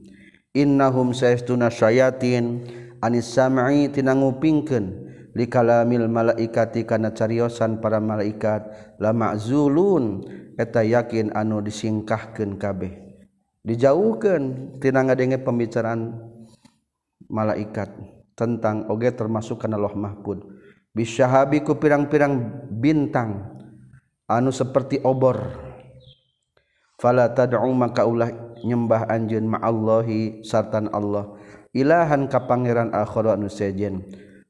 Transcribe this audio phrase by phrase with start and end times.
[0.54, 2.66] Innahum saestuna sayatin
[3.06, 5.06] anis sam'i tina ngupingkeun
[5.38, 8.66] likalamil malaikati kana cariosan para malaikat
[8.98, 10.26] la ma'zulun
[10.58, 12.98] eta yakin anu disingkahkeun kabeh.
[13.62, 16.18] Dijauhkeun tina ngadenge pembicaraan
[17.28, 17.92] malaikat
[18.36, 20.44] tentang oge termasuk kana Allah mahfud.
[20.98, 23.54] Bisyahabi ku pirang-pirang bintang
[24.26, 25.54] anu seperti obor.
[26.98, 28.34] Fala tad'u maka ulah
[28.66, 31.38] nyembah anjeun ma'allahi sartan Allah.
[31.78, 34.02] Ilahan ka pangeran akhir anu sejen.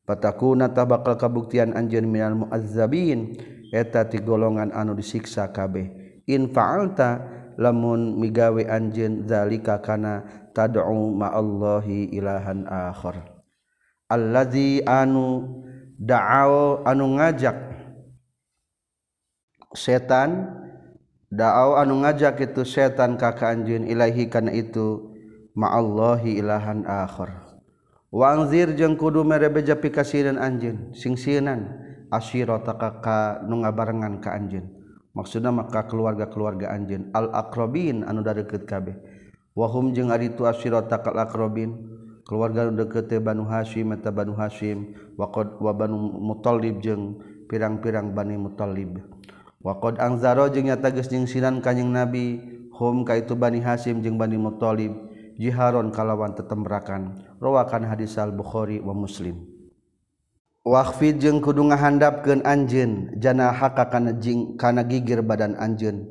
[0.08, 3.36] Patakuna tabakal kabuktian anjeun minal muazzabin.
[3.76, 5.92] Eta ti golongan anu disiksa kabeh.
[6.32, 13.38] In fa'alta lamun migawe anjeun zalika kana tad'u ma'allahi ilahan akhar.
[14.08, 15.44] Allazi anu
[16.00, 17.58] da'au anu ngajak
[19.76, 20.48] setan
[21.34, 25.12] da'au anu ngajak itu setan ka ka anjeun ilahi kana itu
[25.58, 27.34] ma'allahi ilahan akhir
[28.08, 31.68] Wangzir jeung kudu mere beja pikasireun anjeun singsieunan
[32.08, 32.72] asyirata
[33.04, 34.77] ka nu ngabarengan ka anjeun.
[35.18, 38.94] maksudna maka keluarga-keluarga anjin al-akrobin anu da deket kabeh.
[39.58, 41.74] Wahum jeung ari tu asyirata kal akrobin
[42.30, 47.18] keluarga deket Banu Hasyim eta Banu Hasyim waqad wa Banu Muthalib jeung
[47.50, 49.02] pirang-pirang Bani Muthalib
[49.66, 52.54] waqad angzaro jeung nyata geus sinan kanjing Nabi.
[52.78, 54.94] Hum ka itu Bani Hasyim jeung Bani Muthalib
[55.42, 59.57] jiharon kalawan tetembrakan rawakan hadis al-Bukhari wa Muslim.
[60.68, 66.04] Wafid jeung kudu ngahandapkeun anjeun janaha ka kana jing kana gigir badan anjeun.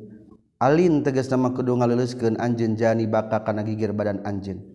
[0.57, 4.65] Alin tegas nama kudu ngaleuskeun anjeun jani baka kana gigir badan anjeun.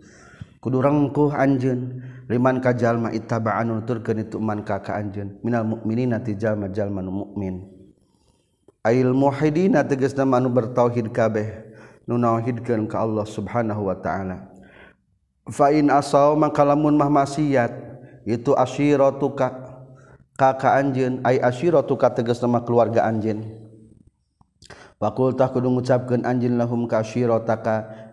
[0.62, 1.98] Kudu rengkuh anjeun
[2.30, 7.26] liman ka jalma ittaba'an nuturkeun itu man ka ka anjeun minal mu'minina ti jalma-jalma nu
[7.26, 7.66] mukmin.
[8.86, 11.74] Ail muhidina tegas nama anu bertauhid kabeh
[12.06, 14.46] nu nauhidkeun ka Allah Subhanahu wa taala.
[15.50, 17.74] Fa in asaw mangkalamun mah maksiat
[18.22, 19.61] itu asyiratuka
[20.38, 23.46] kakak anjin ay asyiratu ka tegas nama keluarga anjin
[25.02, 27.02] fakultah kudu ngucapkeun anjin lahum ka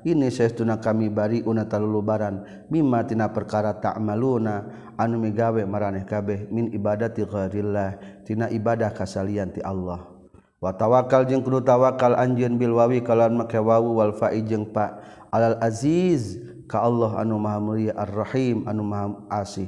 [0.08, 4.66] ini saestuna kami bari una talulubaran mimma tina perkara ta'maluna
[4.96, 10.08] anu migawe maraneh kabeh min ibadati ghairillah tina ibadah kasalian ti Allah.
[10.60, 15.00] Wa tawakal jeung kudu tawakal anjeun bil wawi kalawan make wawu wal fa'i jeung pa
[15.32, 19.68] alal aziz ka Allah anu maha mulia ar-rahim anu maha asih.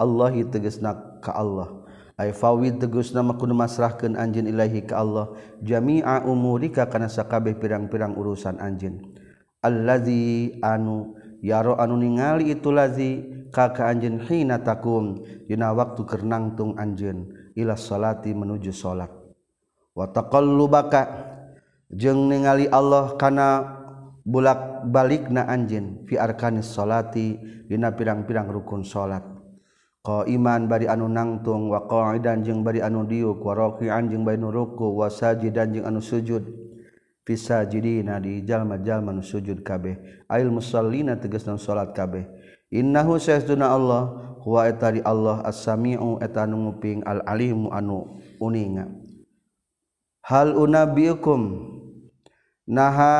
[0.00, 1.79] Allah tegesna ka Allah.
[2.28, 5.32] fawid tegus nama kudu masrahkeun anjeun Ilahi ka Allah.
[5.64, 9.16] Jami'a umurika kana sakabeh pirang-pirang urusan anjeun.
[9.64, 15.24] Allazi anu yaro anu ningali itu lazi ka anjeun hina takum.
[15.48, 19.08] Dina waktu keur nangtung anjeun ila salati menuju salat.
[19.96, 21.08] Wa taqallubaka
[21.88, 23.80] jeung ningali Allah kana
[24.28, 29.29] bulak balikna anjeun fi arkanis salati dina pirang-pirang rukun salat.
[30.10, 35.70] Ko iman bari anu nangtung waqai danjeng bari anu diuk waroki jeung bai nuruku sajidan
[35.70, 36.42] jeung anu sujud.
[37.22, 40.26] Fi sajidina di jalma-jalma anu sujud kabeh.
[40.26, 42.26] Ail musallina tegasna salat kabeh.
[42.74, 48.90] Innahu sayyiduna Allah huwa etari Allah as-sami'u etanu nguping al-alimu anu uninga.
[50.26, 51.70] Hal unabiukum?
[52.66, 53.14] Naha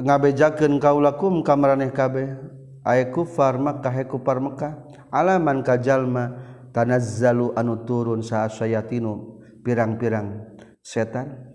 [0.00, 2.40] ngabejakeun kaulakum kamaraneh kabeh.
[2.82, 6.38] aya kufar Makkah kufar Mekkah alaman kajallma
[6.74, 11.52] tanazzalu anu turun saat sayatinu pirang-pirang setan?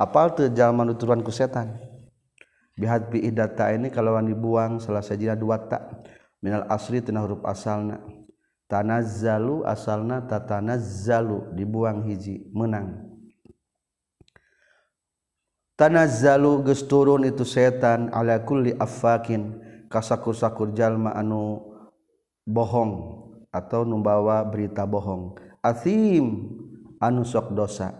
[0.00, 1.78] Apal teu jalma nu turun ku setan?
[2.74, 6.08] Bihat bi idata ini kalawan dibuang salah sajina dua tak
[6.40, 8.00] minal asri tina huruf asalna.
[8.66, 13.04] Tanazzalu asalna tatanazzalu dibuang hiji menang.
[15.76, 19.60] Tanazzalu geus turun itu setan ala kulli affakin.
[19.92, 21.60] kasakur-sakur jalma anu
[22.48, 23.20] bohong
[23.52, 25.36] atau numbawa berita bohong.
[25.60, 26.48] Asim
[26.96, 27.92] anu sok dosa.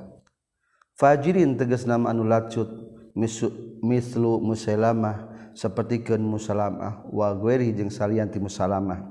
[0.96, 2.72] Fajirin tegas nama anu lacut
[3.12, 9.04] mislu musalamah sapertikeun musalamah wa gueri jeung salian ti musalamah.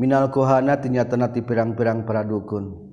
[0.00, 2.88] Minal kuhana tinyatana ti pirang-pirang para dukun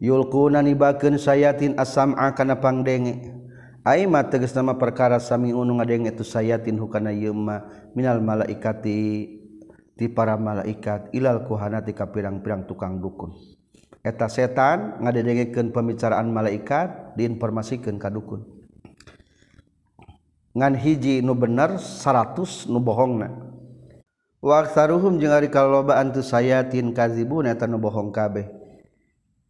[0.00, 3.35] yulquna nibakeun sayatin asam'a kana pangdenge.
[3.86, 8.98] Aima tegas nama perkara sami unung ada yang itu sayatin hukana yema minal malaikati
[9.94, 13.30] ti para malaikat ilal kuhana ti pirang-pirang tukang dukun.
[14.02, 18.42] Eta setan ngadedengekeun pembicaraan malaikat diinformasikeun ka dukun.
[20.58, 23.30] Ngan hiji nu bener 100 nu bohongna.
[24.42, 28.50] Wa aktsaruhum jeung ari kaloba antu sayatin kadzibun eta nu bohong kabeh.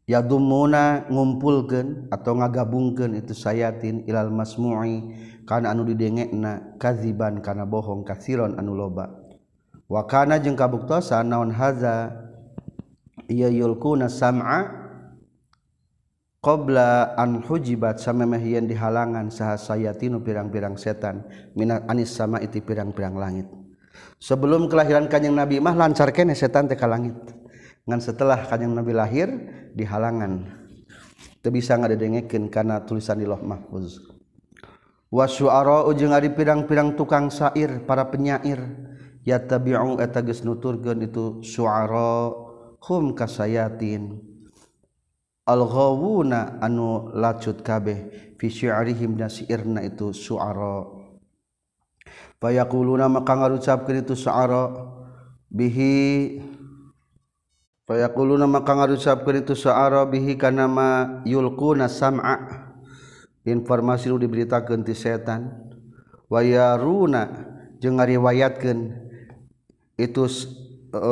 [0.07, 5.03] yadumuna ngumpulkeun atau ngagabungkeun itu sayatin ilal masmu'i.
[5.47, 9.15] Kana anu didengekna kaziban kana bohong kasiron anu loba.
[9.87, 12.11] Wa kana jeung kabuktosan naon haza
[13.31, 14.87] ieu yulkuna sam'a
[16.43, 21.23] qabla an hujibat samemeh yen dihalangan saha sayatinu pirang-pirang setan
[21.55, 23.47] minat anis sama itu pirang-pirang langit.
[24.19, 27.15] Sebelum kelahiran kanjeng nabi mah lancar kene setan teh ka langit.
[27.87, 29.29] ngan setelah kajjang Nabi lahir
[29.73, 30.43] di halangan.
[31.39, 34.03] Itu bisa nggak didengekin karena tulisan di loh mahfuz.
[35.07, 38.59] Wasyuara ujung ada pirang-pirang tukang syair para penyair.
[39.23, 42.31] Ya tabi'u etages nuturkeun itu syuara
[42.79, 44.23] hum kasayatin
[45.47, 50.91] al-ghawuna anu lacut kabeh fi syi'rihim nasirna itu syuara.
[52.43, 54.95] Fayaquluna maka ngarucapkeun itu syuara.
[55.47, 55.95] Bihi
[57.87, 62.67] Fayaquluna maka ngarucapkeun itu sa'ara bihi kana ma yulquna sam'a.
[63.47, 65.55] Informasi nu diberitakeun ti setan.
[66.27, 67.47] Wayaruna
[67.79, 68.91] jeung ngariwayatkeun
[70.03, 70.27] itu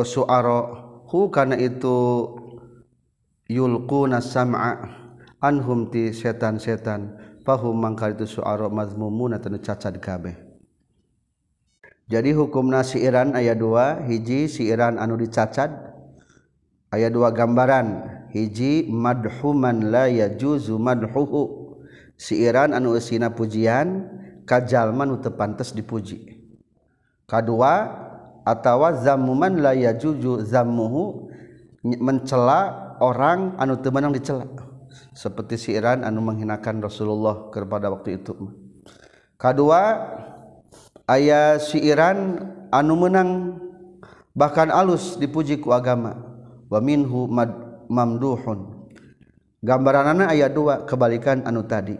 [0.03, 0.71] su'ara e,
[1.06, 1.94] hu kana itu
[3.47, 4.91] yulquna sam'a
[5.38, 7.15] anhum ti setan-setan
[7.47, 10.35] fahum mangkal itu su'ara mazmumuna tanu cacad kabeh.
[12.11, 15.94] Jadi hukum nasi Iran ayat 2 hiji si Iran anu dicacad
[16.94, 17.87] ayat 2 gambaran.
[18.35, 21.75] Hiji madhuman la yajuzu madhuhu.
[22.19, 24.11] Si Iran anu usina pujian
[24.43, 26.35] kajalman nu pantas dipuji.
[27.31, 27.94] Kedua
[28.43, 31.31] atawa zammuman la yajuzu zammuhu
[31.82, 34.50] mencela orang anu teu meunang dicela.
[35.14, 38.35] Seperti si Iran anu menghinakan Rasulullah kepada waktu itu.
[39.38, 40.11] Kedua
[41.06, 43.62] ayah si Iran anu menang
[44.35, 46.33] bahkan alus dipuji ku agama
[46.69, 47.50] wa minhu mad,
[47.88, 48.88] mamduhun.
[49.64, 51.96] Gambaran anak ayat dua kebalikan anu tadi.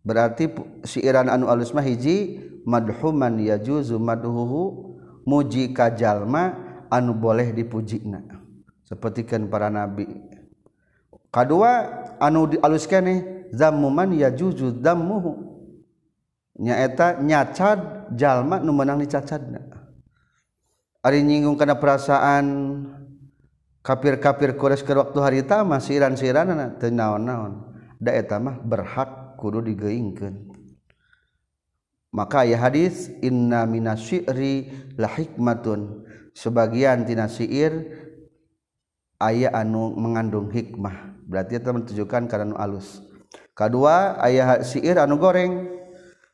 [0.00, 0.48] Berarti
[0.86, 4.96] siiran anu alus mah hiji madhuman yajuzu madhuhu
[5.28, 6.56] muji kajalma
[6.88, 8.24] anu boleh dipujina.
[8.86, 10.08] Sepertikan para nabi.
[11.28, 11.70] Kedua
[12.16, 15.36] anu alus kene zamuman yajuzu dammuhu
[16.56, 19.60] nyaeta nyacad jalma nu menang dicacadna.
[21.04, 22.46] Ari nyinggung kana perasaan
[23.86, 27.70] kafir-kafir Quraisy ke waktu harita mah siran-siranana teu naon-naon.
[28.02, 30.50] Da eta mah berhak kudu digeingkeun.
[32.10, 36.02] Maka ya hadis inna minasyi'ri la hikmatun.
[36.34, 37.86] Sebagian tina syair
[39.22, 41.22] aya anu mengandung hikmah.
[41.30, 43.06] Berarti eta menunjukkan kana anu alus.
[43.54, 45.70] Kedua aya syair anu goreng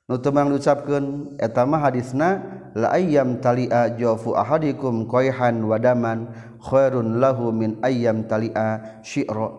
[0.09, 7.53] nu teu diucapkeun eta mah hadisna la ayam talia jafu ahadikum koyhan wadaman khairun lahu
[7.53, 9.51] min ayam talia syi'ra.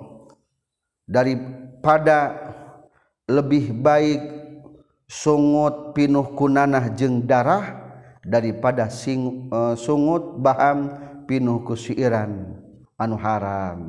[1.04, 2.34] Daripada
[3.30, 4.22] lebih baik
[5.06, 7.86] sungut pinuh kunanah jeung darah
[8.24, 10.90] daripada sing uh, sungut baham
[11.28, 12.56] pinuh kusiiran.
[12.96, 13.80] Anu haram.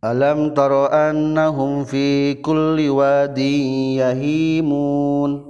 [0.00, 5.49] Alam taro annahum fi kulli wadin yahimun.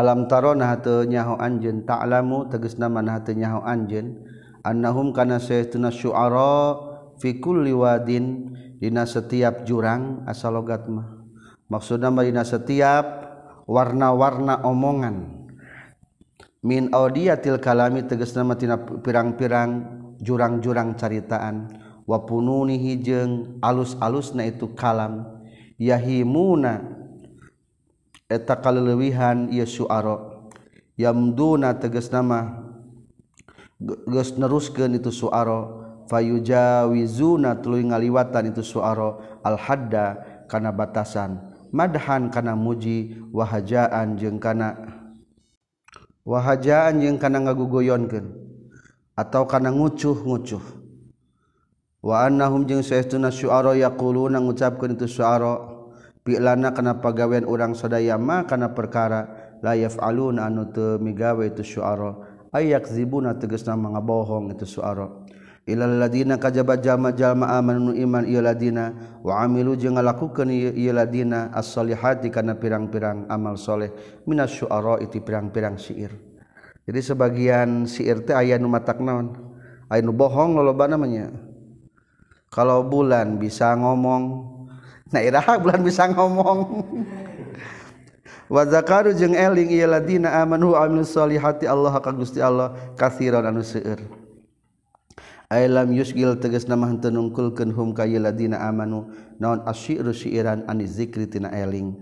[0.00, 1.84] alam tarona hatu nyaho anjeun.
[1.84, 4.16] Ta'lamu tegasna mana hatu nyaho anjeun.
[4.64, 6.80] Annahum kana saytuna syu'ara
[7.20, 11.20] fi kulli wadin dina setiap jurang asal logat mah.
[11.68, 13.04] Maksudna dina setiap
[13.68, 15.44] warna-warna omongan.
[16.64, 19.70] Min audiyatil kalami tegasna tina pirang-pirang
[20.20, 21.76] jurang-jurang caritaan.
[22.08, 25.40] Wa pununi hijeng alus-alusna itu kalam.
[25.80, 26.99] Yahimuna
[28.30, 30.46] eta kalelewihan ieu syu'ara
[30.94, 32.62] yamduna tegas nama
[33.80, 35.66] geus neruskeun itu suara
[36.06, 40.06] fayujawizuna tuluy ngaliwatan itu suara al hadda
[40.50, 41.38] kana batasan.
[41.70, 43.14] Madhan kana muji.
[43.30, 44.74] Wahajaan jeung kana
[46.26, 48.26] wahajaan jeung kana ngagugoyonkeun
[49.14, 50.60] atau kana ngucuh-ngucuh.
[52.02, 55.79] Wa annahum jeung saestuna syuara yaquluna ngucapkeun itu suara
[56.24, 62.16] pilana kana pagawean urang sadaya mah kana perkara la yaf'aluna anu teu migawe itu syuara
[62.52, 65.08] ayak zibuna tegasna mangabohong itu syuara
[65.68, 72.28] ilal ladina kajabat jalma-jalma amanu iman ieu ladina wa amilu jeung ngalakukeun ieu ladina as-solihati
[72.28, 73.92] kana pirang-pirang amal soleh
[74.28, 76.30] minas syuara itu pirang-pirang syair
[76.90, 79.36] jadi sebagian syair teh aya nu matak naon?
[79.86, 81.30] Aya nu bohong loba namanya
[82.50, 84.58] kalau bulan bisa ngomong
[85.10, 86.86] Nah iraha bulan bisa ngomong.
[88.50, 93.46] Wa zakaru jeung eling ieu ladina amanu wa amilus solihati Allah ka Gusti Allah katsiran
[93.46, 94.02] anu seueur.
[95.50, 101.26] Ailam yusgil tegas nama henteu nungkulkeun hum ka ladina amanu naon asyiru syiran ani zikri
[101.26, 101.94] tina eling.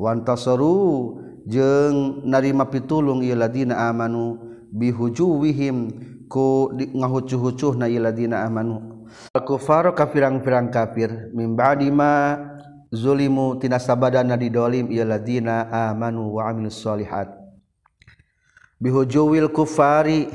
[0.00, 1.96] Wantasaru jeng jeung
[2.28, 4.40] narima pitulung ieu ladina amanu
[4.72, 5.92] bihujuwihim
[6.32, 9.04] ku ngahucu-hucuhna ieu ladina amanu.
[9.36, 12.34] Al-kufaru kafirang-firang kafir mim ba'di ma
[12.94, 17.34] zulimu tina sabadana didolim ieu ladzina amanu wa amilus solihat
[18.78, 20.30] bihujuwil kufari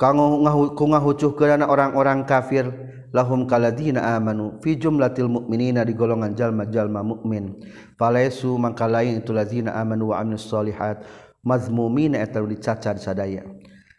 [0.00, 0.40] kanggo
[0.88, 2.72] ngahucuhkeunana orang-orang kafir
[3.12, 7.60] lahum kaladina amanu fi jumlatil mu'minina di golongan jalma-jalma mukmin
[8.00, 11.04] falaisu mangka lain itu ladzina amanu wa amilus solihat
[11.44, 13.44] mazmumina eta dicacar sadaya.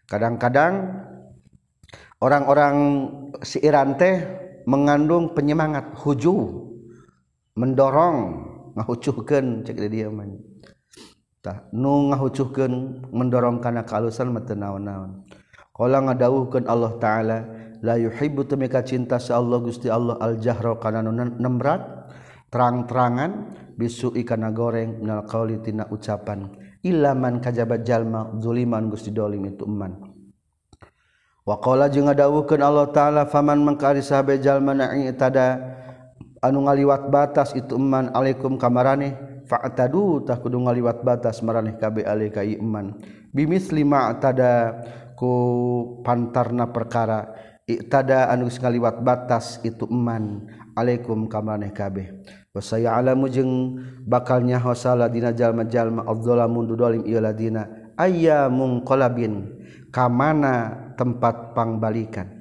[0.05, 1.01] Kadang-kadang
[2.21, 2.75] orang-orang
[3.41, 4.21] si Iran teh
[4.69, 6.70] mengandung penyemangat hujuw
[7.55, 8.17] mendorong
[8.77, 10.27] ngahucuhkeun cek dia mah
[11.41, 15.25] tah nu ngahucuhkeun mendorong kana kalusan mata naon-naon.
[15.71, 17.37] Qala ngadawuhkeun Allah taala
[17.81, 21.81] la yuhibbu tumika cinta sa Allah Gusti Allah al jahra kana nu nemrat
[22.53, 26.51] terang-terangan bisu ikana goreng minal qauli tina ucapan
[26.85, 29.97] ilaman kajabat jalma zuliman Gusti dolim itu eman.
[31.41, 35.57] Waqala jeung ngadawuhkeun Allah taala faman mangkari sahabe jalma na'i tada
[36.41, 42.41] anu ngaliwat batas itu iman alaikum kamarane fa'tadu tah kudu ngaliwat batas maraneh kabeh alaika
[42.41, 42.97] iman.
[43.31, 44.81] Bimis lima tada
[45.15, 45.31] ku
[46.01, 47.31] pantarna perkara
[47.69, 52.09] iktada anu ngaliwat batas itu iman alaikum kamarane kabeh
[52.51, 59.61] wasaya alamu jeung bakalnya hosala dina jalma-jalma adzalamun dudolim ieu ladina ayyamung qalabin
[59.93, 62.40] kamana tempat pangbalikan?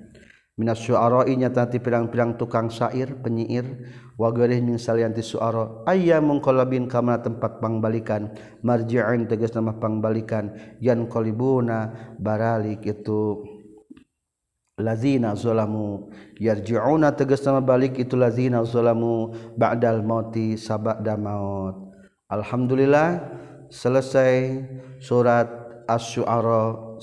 [0.60, 3.64] Minas syu'ara'i nyata ti pirang-pirang tukang syair penyair
[4.20, 5.88] wa ghairih min salianti syu'ara.
[5.88, 8.36] Ayya munqalabin kama tempat pangbalikan.
[8.60, 10.52] Marji'in tegas nama pangbalikan.
[10.84, 13.40] Yan qalibuna baralik itu.
[14.76, 21.92] Lazina zalamu yarji'una tegas nama balik itu lazina zalamu ba'dal mauti sabada maut.
[22.28, 23.20] Alhamdulillah
[23.72, 24.64] selesai
[25.00, 25.48] surat
[25.88, 26.96] asy-syu'ara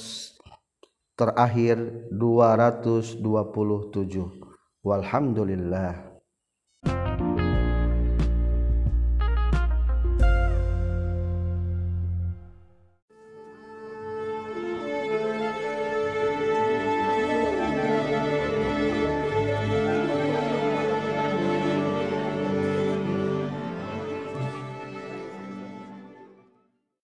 [1.18, 3.26] terakhir 227
[4.86, 6.07] walhamdulillah